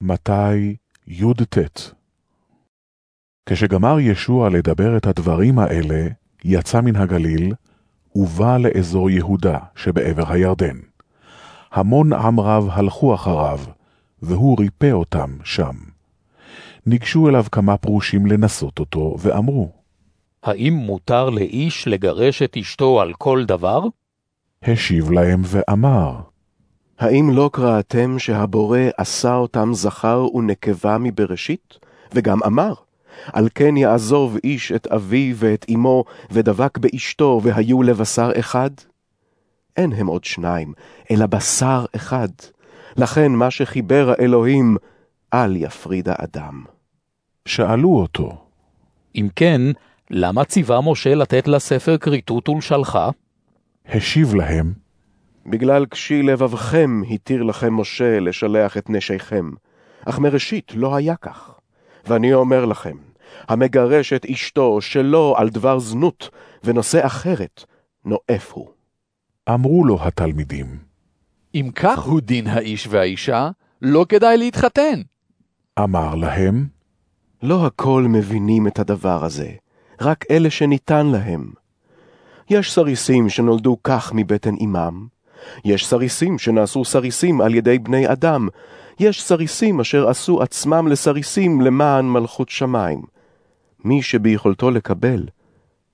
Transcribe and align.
מתי 0.00 0.76
י"ט 1.06 1.58
כשגמר 3.46 4.00
ישוע 4.00 4.50
לדבר 4.50 4.96
את 4.96 5.06
הדברים 5.06 5.58
האלה, 5.58 6.06
יצא 6.44 6.80
מן 6.80 6.96
הגליל, 6.96 7.52
ובא 8.14 8.58
לאזור 8.58 9.10
יהודה 9.10 9.58
שבעבר 9.76 10.32
הירדן. 10.32 10.76
המון 11.72 12.12
עם 12.12 12.40
רב 12.40 12.68
הלכו 12.70 13.14
אחריו, 13.14 13.60
והוא 14.22 14.56
ריפא 14.60 14.90
אותם 14.92 15.36
שם. 15.44 15.74
ניגשו 16.86 17.28
אליו 17.28 17.44
כמה 17.52 17.76
פרושים 17.76 18.26
לנסות 18.26 18.78
אותו, 18.78 19.16
ואמרו, 19.18 19.72
האם 20.42 20.72
מותר 20.72 21.30
לאיש 21.30 21.88
לגרש 21.88 22.42
את 22.42 22.56
אשתו 22.56 23.00
על 23.00 23.12
כל 23.12 23.44
דבר? 23.44 23.82
השיב 24.62 25.10
להם 25.10 25.42
ואמר, 25.44 26.20
האם 26.98 27.30
לא 27.30 27.50
קראתם 27.52 28.18
שהבורא 28.18 28.78
עשה 28.96 29.34
אותם 29.34 29.74
זכר 29.74 30.26
ונקבה 30.34 30.98
מבראשית? 30.98 31.78
וגם 32.14 32.42
אמר, 32.42 32.72
על 33.32 33.48
כן 33.54 33.76
יעזוב 33.76 34.36
איש 34.44 34.72
את 34.72 34.86
אביו 34.86 35.36
ואת 35.36 35.66
אמו, 35.74 36.04
ודבק 36.30 36.78
באשתו, 36.78 37.40
והיו 37.42 37.82
לבשר 37.82 38.30
אחד? 38.38 38.70
אין 39.76 39.92
הם 39.92 40.06
עוד 40.06 40.24
שניים, 40.24 40.72
אלא 41.10 41.26
בשר 41.26 41.84
אחד. 41.96 42.28
לכן 42.96 43.32
מה 43.32 43.50
שחיבר 43.50 44.12
האלוהים, 44.18 44.76
אל 45.34 45.56
יפריד 45.56 46.08
האדם. 46.08 46.64
שאלו 47.46 47.98
אותו, 47.98 48.46
אם 49.16 49.28
כן, 49.36 49.60
למה 50.10 50.44
ציווה 50.44 50.80
משה 50.80 51.14
לתת 51.14 51.48
לה 51.48 51.58
ספר 51.58 51.98
כריתות 51.98 52.48
ולשלחה? 52.48 53.10
השיב 53.88 54.34
להם, 54.34 54.72
בגלל 55.46 55.86
קשי 55.86 56.22
לבבכם 56.22 57.02
התיר 57.10 57.42
לכם 57.42 57.74
משה 57.74 58.20
לשלח 58.20 58.76
את 58.76 58.90
נשיכם, 58.90 59.50
אך 60.04 60.18
מראשית 60.18 60.72
לא 60.74 60.96
היה 60.96 61.16
כך. 61.16 61.58
ואני 62.06 62.34
אומר 62.34 62.64
לכם, 62.64 62.96
המגרש 63.48 64.12
את 64.12 64.24
אשתו 64.24 64.80
שלא 64.80 65.34
על 65.38 65.48
דבר 65.48 65.78
זנות, 65.78 66.28
ונושא 66.64 67.06
אחרת, 67.06 67.64
נואף 68.04 68.52
הוא. 68.52 68.68
אמרו 69.48 69.84
לו 69.84 69.98
התלמידים, 70.00 70.78
אם 71.54 71.70
כך 71.74 71.98
הוא 71.98 72.20
דין 72.20 72.46
האיש 72.46 72.86
והאישה, 72.90 73.50
לא 73.82 74.06
כדאי 74.08 74.36
להתחתן. 74.36 75.00
אמר 75.78 76.14
להם, 76.14 76.66
לא 77.42 77.66
הכל 77.66 78.06
מבינים 78.08 78.66
את 78.66 78.78
הדבר 78.78 79.24
הזה, 79.24 79.50
רק 80.00 80.24
אלה 80.30 80.50
שניתן 80.50 81.06
להם. 81.06 81.52
יש 82.50 82.72
סריסים 82.72 83.28
שנולדו 83.28 83.76
כך 83.84 84.12
מבטן 84.14 84.54
אמם, 84.60 85.06
יש 85.64 85.86
סריסים 85.86 86.38
שנעשו 86.38 86.84
סריסים 86.84 87.40
על 87.40 87.54
ידי 87.54 87.78
בני 87.78 88.12
אדם, 88.12 88.48
יש 89.00 89.22
סריסים 89.22 89.80
אשר 89.80 90.08
עשו 90.08 90.42
עצמם 90.42 90.88
לסריסים 90.88 91.60
למען 91.60 92.04
מלכות 92.04 92.48
שמיים. 92.48 93.02
מי 93.84 94.02
שביכולתו 94.02 94.70
לקבל, 94.70 95.24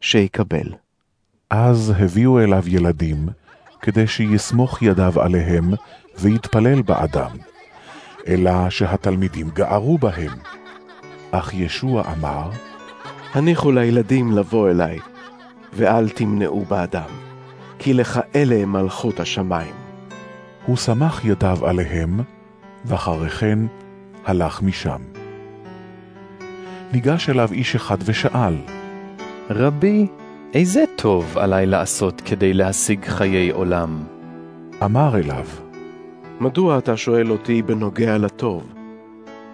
שיקבל. 0.00 0.72
אז 1.50 1.92
הביאו 1.98 2.40
אליו 2.40 2.62
ילדים, 2.66 3.28
כדי 3.80 4.06
שיסמוך 4.06 4.82
ידיו 4.82 5.20
עליהם, 5.20 5.70
ויתפלל 6.18 6.82
בעדם. 6.82 7.30
אלא 8.28 8.70
שהתלמידים 8.70 9.50
גערו 9.54 9.98
בהם. 9.98 10.32
אך 11.30 11.54
ישוע 11.54 12.02
אמר, 12.12 12.50
הניחו 13.32 13.72
לילדים 13.72 14.32
לבוא 14.32 14.70
אליי, 14.70 14.98
ואל 15.72 16.08
תמנעו 16.08 16.64
בעדם, 16.64 17.08
כי 17.84 17.94
לך 17.94 18.20
אלה 18.34 18.66
מלכות 18.66 19.20
השמיים. 19.20 19.74
הוא 20.66 20.76
סמך 20.76 21.24
ידיו 21.24 21.66
עליהם, 21.66 22.20
ואחרי 22.84 23.30
כן 23.30 23.58
הלך 24.24 24.62
משם. 24.62 25.02
ניגש 26.92 27.30
אליו 27.30 27.48
איש 27.52 27.74
אחד 27.74 27.96
ושאל, 28.04 28.54
רבי, 29.50 30.06
איזה 30.54 30.84
טוב 30.96 31.38
עלי 31.38 31.66
לעשות 31.66 32.20
כדי 32.20 32.52
להשיג 32.52 33.04
חיי 33.04 33.50
עולם? 33.50 34.04
אמר 34.84 35.16
אליו, 35.18 35.46
מדוע 36.40 36.78
אתה 36.78 36.96
שואל 36.96 37.30
אותי 37.30 37.62
בנוגע 37.62 38.18
לטוב? 38.18 38.72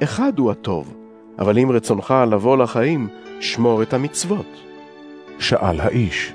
אחד 0.02 0.32
הוא 0.38 0.50
הטוב, 0.50 0.94
אבל 1.38 1.58
אם 1.58 1.70
רצונך 1.70 2.14
לבוא 2.30 2.56
לחיים, 2.56 3.08
שמור 3.40 3.82
את 3.82 3.94
המצוות. 3.94 4.60
שאל 5.38 5.80
האיש, 5.80 6.32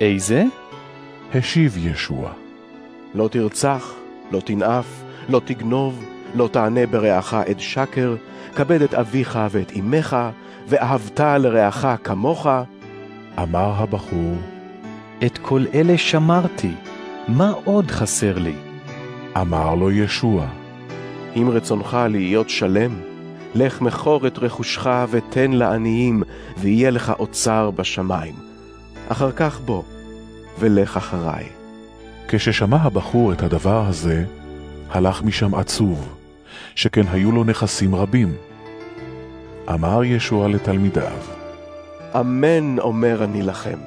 איזה? 0.00 0.44
השיב 1.34 1.76
ישוע, 1.78 2.30
לא 3.14 3.28
תרצח, 3.28 3.94
לא 4.32 4.40
תנאף, 4.40 5.02
לא 5.28 5.40
תגנוב, 5.44 6.04
לא 6.34 6.48
תענה 6.52 6.86
ברעך 6.86 7.34
עד 7.34 7.60
שקר, 7.60 8.16
כבד 8.54 8.82
את 8.82 8.94
אביך 8.94 9.38
ואת 9.50 9.72
אמך, 9.78 10.16
ואהבת 10.68 11.20
לרעך 11.20 11.86
כמוך. 12.04 12.46
אמר 13.42 13.72
הבחור, 13.76 14.34
את 15.26 15.38
כל 15.38 15.64
אלה 15.74 15.98
שמרתי, 15.98 16.72
מה 17.28 17.52
עוד 17.64 17.90
חסר 17.90 18.38
לי? 18.38 18.54
אמר 19.40 19.74
לו 19.74 19.90
ישוע, 19.90 20.46
אם 21.36 21.48
רצונך 21.52 21.96
להיות 22.10 22.50
שלם, 22.50 23.00
לך 23.54 23.80
מכור 23.80 24.26
את 24.26 24.38
רכושך 24.38 24.86
ותן 25.10 25.50
לעניים, 25.52 26.22
ויהיה 26.58 26.90
לך 26.90 27.12
אוצר 27.18 27.70
בשמיים. 27.70 28.34
אחר 29.08 29.32
כך 29.32 29.60
בוא, 29.60 29.82
ולך 30.58 30.96
אחריי. 30.96 31.44
כששמע 32.28 32.76
הבחור 32.76 33.32
את 33.32 33.42
הדבר 33.42 33.86
הזה, 33.86 34.24
הלך 34.90 35.22
משם 35.22 35.54
עצוב, 35.54 36.14
שכן 36.74 37.04
היו 37.12 37.32
לו 37.32 37.44
נכסים 37.44 37.94
רבים. 37.94 38.34
אמר 39.74 40.04
ישוע 40.04 40.48
לתלמידיו, 40.48 41.18
אמן 42.20 42.78
אומר 42.78 43.24
אני 43.24 43.42
לכם, 43.42 43.78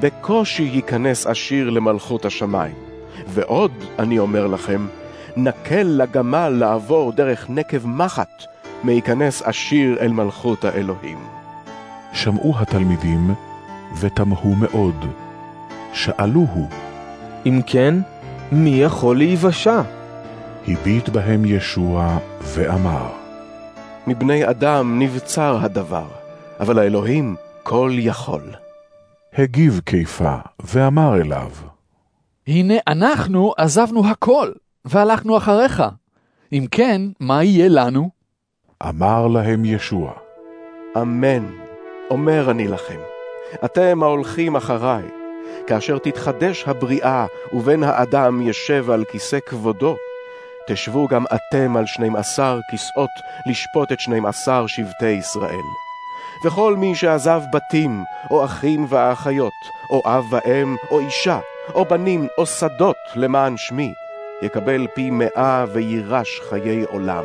בקושי 0.00 0.62
ייכנס 0.62 1.26
עשיר 1.26 1.70
למלכות 1.70 2.24
השמיים. 2.24 2.74
ועוד 3.26 3.72
אני 3.98 4.18
אומר 4.18 4.46
לכם, 4.46 4.86
נקל 5.36 5.82
לגמל 5.82 6.48
לעבור 6.48 7.12
דרך 7.12 7.50
נקב 7.50 7.86
מחט, 7.86 8.44
מייכנס 8.84 9.42
עשיר 9.42 9.96
אל 10.00 10.12
מלכות 10.12 10.64
האלוהים. 10.64 11.18
שמעו 12.12 12.54
התלמידים 12.58 13.34
ותמהו 14.00 14.54
מאוד. 14.54 15.27
שאלוהו, 15.98 16.68
אם 17.46 17.60
כן, 17.66 17.94
מי 18.52 18.70
יכול 18.70 19.16
להיוושע? 19.18 19.80
הביט 20.68 21.08
בהם 21.08 21.44
ישוע 21.44 22.18
ואמר, 22.42 23.08
מבני 24.06 24.50
אדם 24.50 24.98
נבצר 25.02 25.58
הדבר, 25.62 26.06
אבל 26.60 26.78
האלוהים 26.78 27.36
כל 27.62 27.90
יכול. 27.94 28.42
הגיב 29.34 29.80
קיפה 29.84 30.36
ואמר 30.64 31.20
אליו, 31.20 31.50
הנה 32.46 32.74
אנחנו 32.86 33.52
עזבנו 33.56 34.08
הכל, 34.08 34.52
והלכנו 34.84 35.36
אחריך. 35.36 35.82
אם 36.52 36.66
כן, 36.70 37.02
מה 37.20 37.44
יהיה 37.44 37.68
לנו? 37.68 38.10
אמר 38.88 39.26
להם 39.26 39.64
ישוע, 39.64 40.12
אמן, 41.02 41.46
אומר 42.10 42.50
אני 42.50 42.68
לכם, 42.68 43.00
אתם 43.64 44.02
ההולכים 44.02 44.56
אחריי, 44.56 45.02
כאשר 45.66 45.98
תתחדש 45.98 46.64
הבריאה 46.66 47.26
ובן 47.52 47.82
האדם 47.82 48.48
ישב 48.48 48.90
על 48.90 49.04
כיסא 49.04 49.38
כבודו, 49.46 49.96
תשבו 50.68 51.08
גם 51.08 51.24
אתם 51.24 51.76
על 51.76 51.86
שנים 51.86 52.16
עשר 52.16 52.58
כסאות 52.72 53.10
לשפוט 53.46 53.92
את 53.92 54.00
שנים 54.00 54.26
עשר 54.26 54.66
שבטי 54.66 55.10
ישראל. 55.10 55.68
וכל 56.44 56.76
מי 56.76 56.94
שעזב 56.94 57.42
בתים, 57.52 58.04
או 58.30 58.44
אחים 58.44 58.86
ואחיות, 58.88 59.52
או 59.90 60.02
אב 60.06 60.24
ואם, 60.32 60.76
או 60.90 61.00
אישה, 61.00 61.38
או 61.74 61.84
בנים, 61.84 62.26
או 62.38 62.46
שדות 62.46 62.96
למען 63.14 63.56
שמי, 63.56 63.92
יקבל 64.42 64.86
פי 64.94 65.10
מאה 65.10 65.64
וירש 65.72 66.40
חיי 66.48 66.82
עולם. 66.82 67.24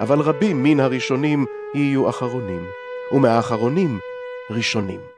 אבל 0.00 0.20
רבים 0.20 0.62
מן 0.62 0.80
הראשונים 0.80 1.46
יהיו 1.74 2.08
אחרונים, 2.10 2.64
ומהאחרונים 3.12 3.98
ראשונים. 4.50 5.17